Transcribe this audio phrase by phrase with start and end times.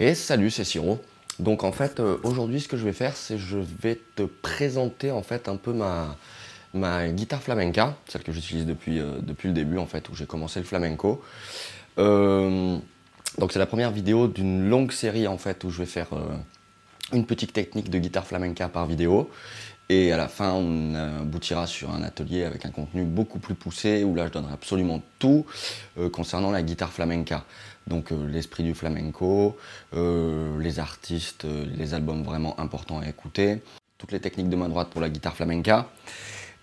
[0.00, 1.00] Et salut, c'est Siro.
[1.38, 5.12] Donc en fait, euh, aujourd'hui, ce que je vais faire, c'est je vais te présenter
[5.12, 6.16] en fait un peu ma,
[6.74, 10.26] ma guitare flamenca, celle que j'utilise depuis, euh, depuis le début en fait, où j'ai
[10.26, 11.22] commencé le flamenco.
[11.98, 12.76] Euh,
[13.38, 16.08] donc c'est la première vidéo d'une longue série en fait, où je vais faire
[17.12, 19.30] une petite technique de guitare flamenca par vidéo.
[19.90, 24.02] Et à la fin, on aboutira sur un atelier avec un contenu beaucoup plus poussé,
[24.02, 25.44] où là, je donnerai absolument tout
[25.98, 27.44] euh, concernant la guitare flamenca.
[27.86, 29.58] Donc euh, l'esprit du flamenco,
[29.94, 31.44] euh, les artistes,
[31.76, 33.62] les albums vraiment importants à écouter,
[33.98, 35.88] toutes les techniques de main droite pour la guitare flamenca.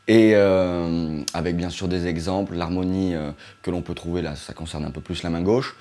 [0.07, 3.13] Et avec bien sûr des exemples, l'harmonie
[3.61, 5.77] que l'on peut trouver là, ça concerne un peu plus la main gauche.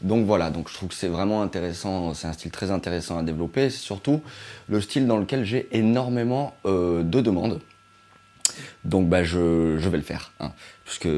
[0.00, 3.22] Donc voilà, donc je trouve que c'est vraiment intéressant, c'est un style très intéressant à
[3.22, 4.20] développer, c'est surtout
[4.68, 7.60] le style dans lequel j'ai énormément euh, de demandes.
[8.84, 10.52] Donc bah, je, vais le faire, hein,
[10.84, 11.08] puisque,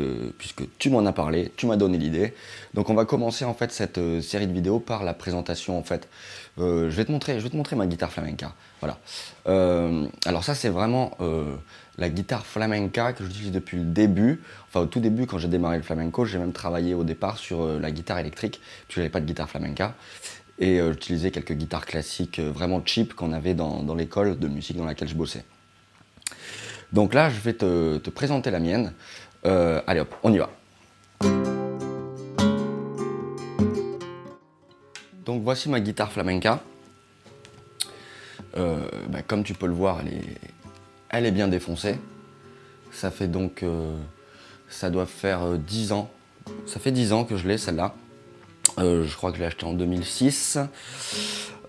[0.78, 2.34] tu m'en as parlé, tu m'as donné l'idée.
[2.74, 5.82] Donc on va commencer en fait cette euh, série de vidéos par la présentation en
[5.82, 6.08] fait.
[6.58, 8.52] Euh, je, vais te montrer, ma guitare flamenca.
[8.80, 8.98] Voilà.
[10.26, 11.16] alors ça c'est vraiment
[11.98, 14.42] la guitare flamenca que j'utilise depuis le début.
[14.68, 17.62] Enfin, au tout début, quand j'ai démarré le flamenco, j'ai même travaillé au départ sur
[17.62, 19.94] euh, la guitare électrique, puisque j'avais pas de guitare flamenca.
[20.58, 24.76] Et euh, j'utilisais quelques guitares classiques euh, vraiment cheap qu'on avait dans, l'école de musique
[24.76, 25.44] dans laquelle je bossais.
[26.92, 28.92] Donc là, je vais te, présenter la mienne.
[29.44, 30.50] allez hop, on y va.
[35.24, 36.60] Donc voici ma guitare flamenca.
[38.54, 40.00] Bah, comme tu peux le voir,
[41.10, 41.98] elle est, bien défoncée.
[42.92, 43.62] Ça fait donc.
[43.62, 43.94] Euh,
[44.68, 46.10] ça doit faire 10 euh, ans.
[46.66, 47.94] Ça fait 10 ans que je l'ai, celle-là.
[48.78, 50.58] Euh, je crois que je l'ai acheté en 2006.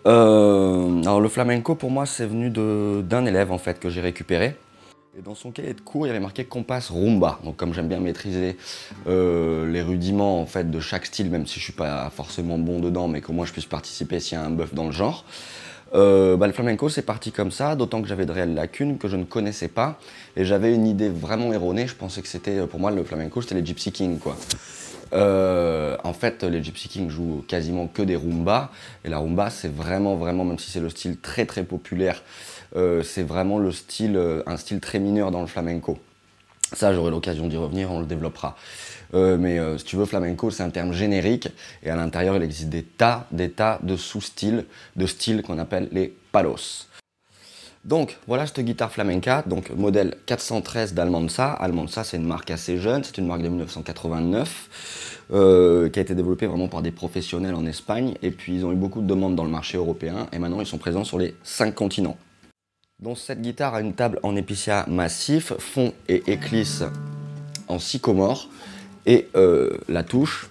[0.05, 4.55] alors, le flamenco, pour moi, c'est venu d'un élève, en fait, que j'ai récupéré.
[5.15, 7.39] Et dans son cahier de cours, il y avait marqué Compass Rumba.
[7.43, 8.57] Donc, comme j'aime bien maîtriser
[9.05, 13.07] les rudiments, en fait, de chaque style, même si je suis pas forcément bon dedans,
[13.07, 15.25] mais qu'au moins je puisse participer s'il y a un bœuf dans le genre.
[15.93, 19.07] Euh, bah, le flamenco, c'est parti comme ça, d'autant que j'avais de réelles lacunes que
[19.07, 19.99] je ne connaissais pas.
[20.35, 21.87] Et j'avais une idée vraiment erronée.
[21.87, 24.37] Je pensais que c'était, pour moi, le flamenco, c'était les Gypsy Kings, quoi.
[25.13, 28.71] Euh, en fait, les Gypsy Kings jouent quasiment que des rumba.
[29.05, 32.23] Et la rumba, c'est vraiment, vraiment, même si c'est le style très, très populaire,
[32.75, 35.97] euh, c'est vraiment le style, un style très mineur dans le flamenco.
[36.73, 38.57] Ça, j'aurai l'occasion d'y revenir, on le développera.
[39.13, 41.47] Euh, mais euh, si tu veux, flamenco, c'est un terme générique.
[41.81, 45.87] Et à l'intérieur, il existe des tas, des tas de sous-styles, de styles qu'on appelle
[45.91, 46.87] les palos.
[47.87, 51.53] Donc, voilà cette guitare flamenca, donc modèle 413 d'Almansa.
[51.53, 56.13] Almansa, c'est une marque assez jeune, c'est une marque de 1989, euh, qui a été
[56.13, 58.15] développée vraiment par des professionnels en Espagne.
[58.21, 60.67] Et puis, ils ont eu beaucoup de demandes dans le marché européen, et maintenant, ils
[60.67, 62.17] sont présents sur les 5 continents.
[63.01, 66.83] Donc, cette guitare a une table en épicéa massif, fond et éclisse
[67.69, 68.49] en sycomore
[69.05, 70.49] et euh, la touche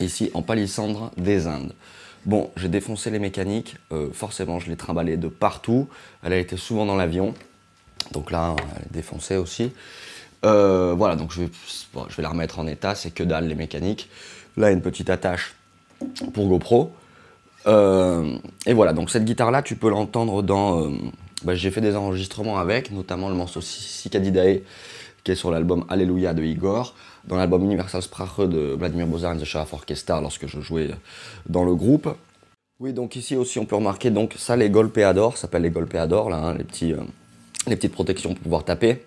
[0.00, 1.74] ici en palissandre des Indes.
[2.26, 5.88] Bon, j'ai défoncé les mécaniques, euh, forcément je l'ai trimballée de partout,
[6.24, 7.34] elle a été souvent dans l'avion,
[8.10, 9.70] donc là elle est défoncée aussi.
[10.44, 11.48] Euh, voilà, donc je vais,
[12.18, 14.10] la remettre en état, c'est que dalle les mécaniques.
[14.56, 15.54] Là une petite attache
[16.34, 16.92] pour GoPro.
[17.66, 20.90] et voilà, donc cette guitare là tu peux l'entendre dans...
[21.44, 24.62] Bah, j'ai fait des enregistrements avec, notamment le morceau Cicadidae
[25.22, 26.94] qui est sur l'album Alléluia de Igor,
[27.26, 30.90] dans l'album Universal Sprache de Vladimir Bozar and the Sheriff Orchestra lorsque je jouais
[31.48, 32.08] dans le groupe.
[32.78, 36.28] Oui, donc ici aussi on peut remarquer donc ça les golpeadors, ça s'appelle les golpeadors
[36.28, 36.96] là, hein, euh,
[37.66, 39.02] les petites protections pour pouvoir taper.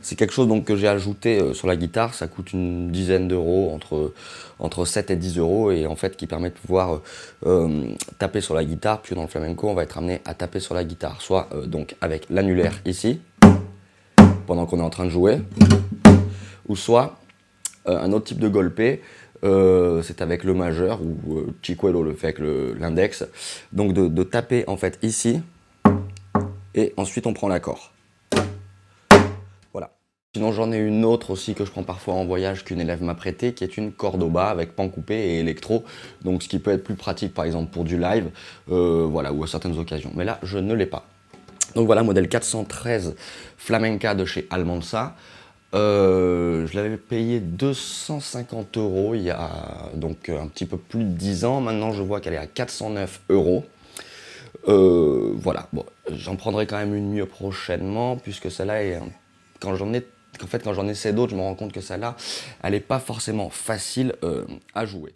[0.00, 3.28] C'est quelque chose donc que j'ai ajouté euh, sur la guitare, ça coûte une dizaine
[3.28, 4.12] d'euros, entre,
[4.58, 7.00] entre 7 et 10 euros, et en fait qui permet de pouvoir
[7.46, 10.60] euh, taper sur la guitare, puis dans le flamenco on va être amené à taper
[10.60, 13.20] sur la guitare, soit donc avec l'annulaire ici,
[14.46, 15.38] pendant qu'on est en train de jouer,
[16.72, 17.18] ou soit
[17.86, 18.80] euh, un autre type de golpe,
[19.44, 22.38] euh, c'est avec le majeur, ou euh, Chicuelo le fait avec
[22.80, 23.26] l'index,
[23.72, 25.42] donc de, taper en fait ici,
[26.74, 27.92] et ensuite on prend l'accord.
[29.74, 29.90] Voilà.
[30.34, 33.14] Sinon j'en ai une autre aussi que je prends parfois en voyage qu'une élève m'a
[33.14, 35.84] prêté, qui est une Cordoba avec pan coupé et électro,
[36.24, 38.30] donc ce qui peut être plus pratique par exemple pour du live,
[38.66, 40.12] voilà, ou à certaines occasions.
[40.16, 41.04] Mais là je ne l'ai pas.
[41.74, 43.14] Donc voilà, modèle 413
[43.58, 45.14] Flamenca de chez Almansa.
[45.74, 49.50] Euh, je l'avais payé 250 euros il y a
[49.94, 51.60] donc un petit peu plus de 10 ans.
[51.60, 53.64] Maintenant, je vois qu'elle est à 409 euros.
[54.68, 59.00] Euh, voilà, bon, j'en prendrai quand même une mieux prochainement puisque celle-là est
[59.60, 60.06] quand j'en ai
[60.42, 62.16] en fait quand j'en essaie d'autres, je me rends compte que celle-là,
[62.62, 64.44] elle n'est pas forcément facile euh,
[64.74, 65.14] à jouer.